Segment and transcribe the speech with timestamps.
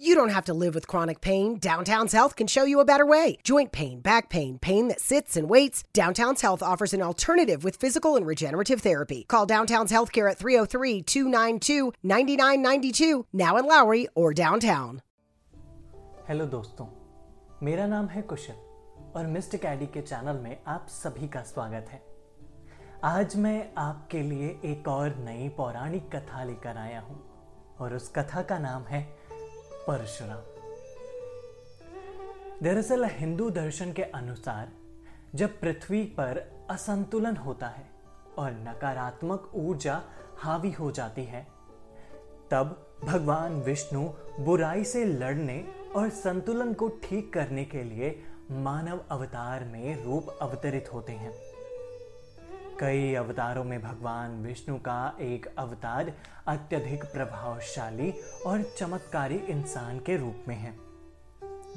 [0.00, 1.57] You don't have to live with chronic pain.
[1.59, 3.37] Downtown's Health can show you a better way.
[3.43, 5.83] Joint pain, back pain, pain that sits and waits.
[5.93, 9.25] Downtown's Health offers an alternative with physical and regenerative therapy.
[9.27, 15.01] Call Downtown's Healthcare at 303 292 9992, now in Lowry or downtown.
[16.27, 16.85] Hello दोस्तों
[17.65, 22.01] मेरा नाम है कुशल और mistake AD के channel में आप सभी का स्वागत है
[23.03, 27.17] आज मैं आपके लिए एक और नई पौराणिक कथा लेकर आया हूं
[27.83, 29.01] और उस कथा का नाम है
[29.87, 30.41] परशुराम।
[32.63, 34.71] दरअसल हिंदू दर्शन के अनुसार,
[35.35, 37.85] जब पृथ्वी पर असंतुलन होता है
[38.37, 40.01] और नकारात्मक ऊर्जा
[40.37, 41.47] हावी हो जाती है,
[42.51, 49.63] तब भगवान विष्णु बुराई से लड़ने और संतुलन को ठीक करने के लिए मानव अवतार
[49.63, 51.33] में रूप अवतरित होते हैं।
[52.81, 56.13] कई अवतारों में भगवान विष्णु का एक अवतार
[56.47, 58.13] अत्यधिक प्रभावशाली
[58.45, 60.77] और चमत्कारी इंसान के रूप में है,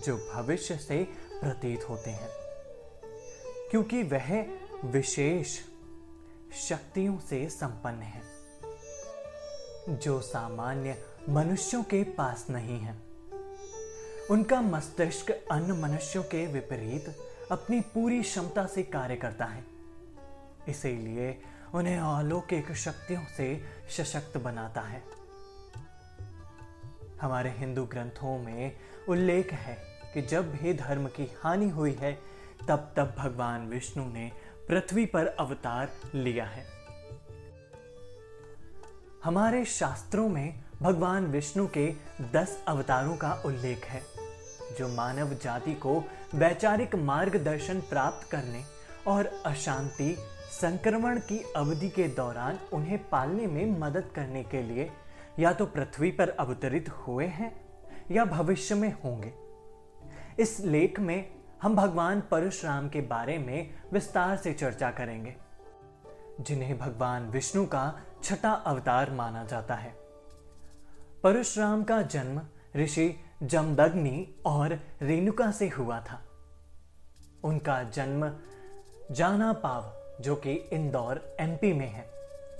[0.00, 1.04] जो भविष्य से
[1.40, 2.28] प्रतीत होते हैं।
[3.70, 4.46] क्योंकि वह
[4.84, 5.60] विशेष
[6.68, 8.22] शक्तियों से संपन्न है,
[9.88, 12.94] जो सामान्य मनुष्यों के पास नहीं है।
[14.30, 17.18] उनका मस्तिष्क अन्य मनुष्यों के विपरीत
[17.52, 19.79] अपनी पूरी क्षमता से कार्य करता है।
[20.68, 21.42] इसीलिए
[21.74, 25.02] उन्हें अलौकिक शक्तियों से सशक्त बनाता है।
[27.20, 28.76] हमारे हिंदू ग्रंथों में
[29.08, 29.76] उल्लेख है
[30.14, 32.12] कि जब भी धर्म की हानि हुई है,
[32.68, 34.32] तब तब भगवान विष्णु ने
[34.68, 36.64] पृथ्वी पर अवतार लिया है।
[39.24, 41.94] हमारे शास्त्रों में भगवान विष्णु के
[42.32, 44.02] दस अवतारों का उल्लेख है,
[44.78, 48.64] जो मानव जाति को वैचारिक मार्गदर्शन प्राप्त करने
[49.06, 50.16] और अशांति
[50.50, 54.90] संक्रमण की अवधि के दौरान उन्हें पालने में मदद करने के लिए
[55.38, 57.52] या तो पृथ्वी पर अवतरित हुए हैं
[58.10, 59.32] या भविष्य में होंगे।
[60.42, 61.30] इस लेख में
[61.62, 65.34] हम भगवान परशुराम के बारे में विस्तार से चर्चा करेंगे,
[66.40, 69.94] जिन्हें भगवान विष्णु का छठा अवतार माना जाता है।
[71.22, 72.40] परशुराम का जन्म
[72.76, 76.20] ऋषि जमदग्नि और रेणुका से हुआ था।
[77.44, 78.30] उनका जन्म
[79.10, 82.06] जाना पाव जो कि इंदौर एमपी में है,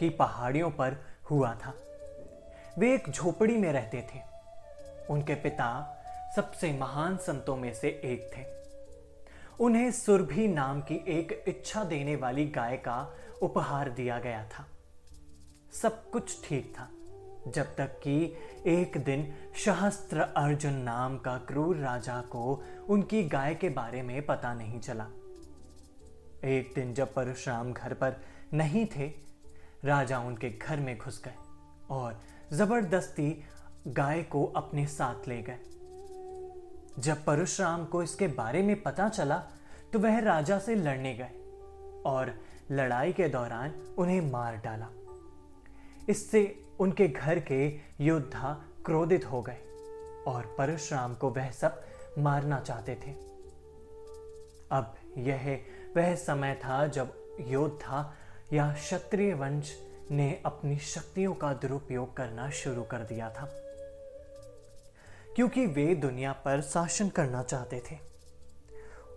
[0.00, 0.96] की पहाड़ियों पर
[1.30, 1.74] हुआ था।
[2.78, 4.20] वे एक झोपड़ी में रहते थे।
[5.10, 5.68] उनके पिता
[6.36, 8.44] सबसे महान संतों में से एक थे।
[9.60, 14.66] उन्हें सुरभि नाम की एक इच्छा देने वाली गाय का उपहार दिया गया था।
[15.82, 16.88] सब कुछ ठीक था,
[17.50, 23.68] जब तक कि एक दिन सहस्त्र अर्जुन नाम का क्रूर राजा को उनकी गाय के
[23.68, 25.06] बारे में पता नहीं चला।
[26.44, 28.16] एक दिन जब परशुराम घर पर
[28.54, 29.06] नहीं थे,
[29.84, 31.34] राजा उनके घर में घुस गए
[31.90, 32.20] और
[32.52, 33.30] ज़बरदस्ती
[33.88, 35.58] गाय को अपने साथ ले गए।
[36.98, 39.36] जब परशुराम को इसके बारे में पता चला
[39.92, 42.34] तो वह राजा से लड़ने गए और
[42.70, 44.88] लड़ाई के दौरान उन्हें मार डाला।
[46.08, 46.42] इससे
[46.80, 47.66] उनके घर के
[48.00, 48.52] योद्धा
[48.84, 49.58] क्रोधित हो गए
[50.26, 51.82] और परशुराम को वह सब
[52.18, 53.12] मारना चाहते थे।
[54.70, 55.44] अब यह
[55.96, 58.14] वह समय था जब योद्धा
[58.52, 59.78] या क्षत्रिय वंश
[60.10, 63.50] ने अपनी शक्तियों का दुरुपयोग करना शुरू कर दिया था।
[65.36, 67.98] क्योंकि वे दुनिया पर शासन करना चाहते थे।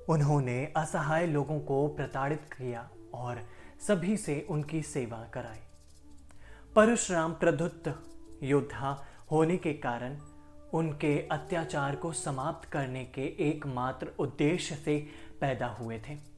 [0.10, 3.42] उन्होंने असहाय लोगों को प्रताड़ित किया और
[3.88, 5.60] सभी से उनकी सेवा कराई।
[6.76, 8.04] परशुराम प्रदुत्त
[8.44, 10.18] योद्धा होने के कारण
[10.74, 15.08] उनके अत्याचार को समाप्त करने के एकमात्र उद्देश्य से
[15.42, 16.37] पैदा हुए थे।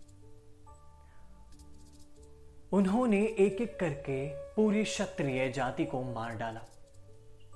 [2.74, 6.60] उन्होंने एक एक करके पूरी क्षत्रिय जाति को मार डाला।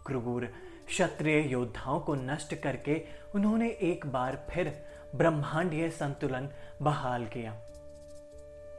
[0.05, 0.45] क्रूर
[0.87, 3.01] क्षत्रिय योद्धाओं को नष्ट करके
[3.35, 4.85] उन्होंने एक बार फिर
[5.15, 6.49] ब्रह्मांडीय संतुलन
[6.81, 7.51] बहाल किया।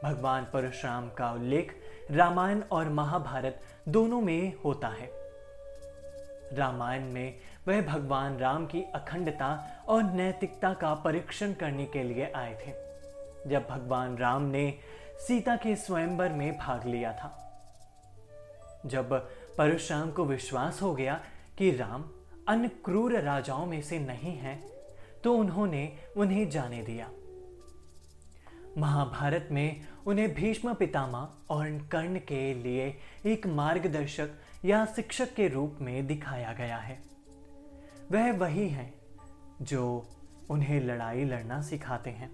[0.03, 1.73] भगवान परशुराम का उल्लेख
[2.11, 5.09] रामायण और महाभारत दोनों में होता है।
[6.53, 7.35] रामायण में
[7.67, 12.73] वह भगवान राम की अखंडता और नैतिकता का परीक्षण करने के लिए आए थे।
[13.49, 14.79] जब भगवान राम ने
[15.19, 17.31] सीता के स्वयंवर में भाग लिया था।
[18.85, 19.13] जब
[19.57, 21.19] परशुराम को विश्वास हो गया
[21.57, 22.03] कि राम
[22.47, 24.55] अन्य क्रूर राजाओं में से नहीं है
[25.23, 27.09] तो उन्होंने उन्हें जाने दिया।
[28.77, 32.87] महाभारत में उन्हें भीष्म पितामह और कर्ण के लिए
[33.25, 34.29] एक मार्गदर्शक
[34.65, 36.97] या शिक्षक के रूप में दिखाया गया है।
[38.11, 38.93] वह वही हैं
[39.61, 40.07] जो
[40.49, 42.31] उन्हें लड़ाई लड़ना सिखाते हैं।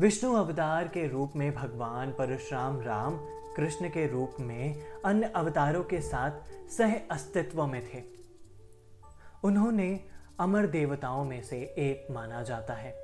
[0.00, 3.16] विष्णु अवतार के रूप में भगवान परशुराम राम
[3.56, 8.02] कृष्ण के रूप में अन्य अवतारों के साथ सह अस्तित्व में थे।
[9.44, 9.88] उन्होंने
[10.40, 12.94] अमर देवताओं में से एक माना जाता है,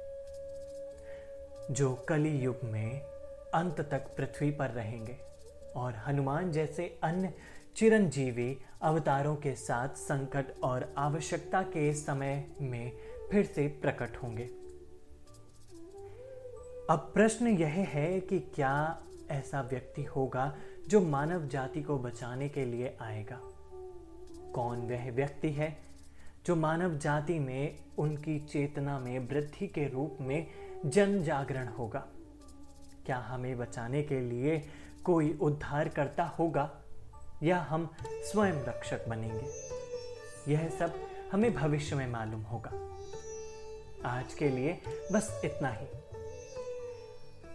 [1.71, 3.01] जो कली युग में
[3.55, 5.17] अंत तक पृथ्वी पर रहेंगे
[5.77, 7.35] और हनुमान जैसे अन्य
[7.77, 12.93] चिरंजीवी अवतारों के साथ संकट और आवश्यकता के समय में
[13.31, 14.64] फिर से प्रकट होंगे।
[16.91, 20.57] अब प्रश्न यह है कि क्या ऐसा व्यक्ति होगा
[20.89, 23.41] जो मानव जाति को बचाने के लिए आएगा?
[24.55, 25.79] कौन वह व्यक्ति है
[26.47, 30.47] जो मानव जाति में उनकी चेतना में वृद्धि के रूप में
[30.87, 32.07] जन जागरण होगा?
[33.07, 34.69] क्या हमें बचाने के लिए
[35.05, 36.83] कोई उद्धार करता होगा
[37.43, 39.47] या हम स्वयं रक्षक बनेंगे?
[40.53, 40.95] यह सब
[41.33, 42.71] हमें भविष्य में मालूम होगा।
[44.09, 44.83] आज के लिए
[45.13, 45.87] बस इतना ही।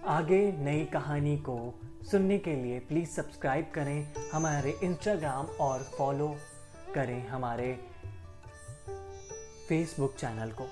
[0.05, 1.79] आगे नई कहानी को
[2.11, 6.35] सुनने के लिए प्लीज़ सब्सक्राइब करें हमारे इंस्टाग्राम और फॉलो
[6.95, 7.79] करें हमारे
[9.69, 10.63] फेसबुक चैनल को।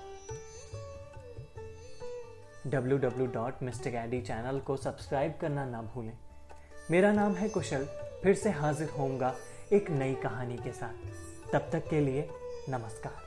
[2.69, 6.17] W W dot mister गैडी channel को सब्सक्राइब करना ना भूलें।
[6.91, 7.85] मेरा नाम है कुशल,
[8.23, 9.35] फिर से हाजिर होऊँगा
[9.73, 11.07] एक नई कहानी के साथ।
[11.53, 12.29] तब तक के लिए
[12.69, 13.26] नमस्कार।